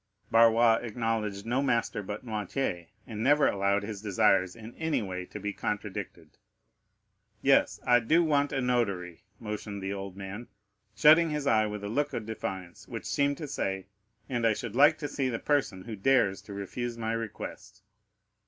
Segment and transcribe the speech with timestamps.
[0.31, 5.39] Barrois acknowledged no master but Noirtier, and never allowed his desires in any way to
[5.39, 6.39] be contradicted.
[7.43, 10.47] 30171m "Yes, I do want a notary," motioned the old man,
[10.95, 13.85] shutting his eyes with a look of defiance, which seemed to say,
[14.27, 17.83] "and I should like to see the person who dares to refuse my request."